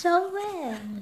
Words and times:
so 0.00 0.30
well. 0.32 1.00